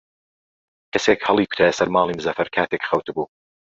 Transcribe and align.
کەسێک 0.93 1.19
هەڵی 1.27 1.49
کوتایە 1.49 1.77
سەر 1.79 1.89
ماڵی 1.95 2.17
مزەفەر 2.19 2.47
کاتێک 2.55 2.81
خەوتبوو. 2.89 3.27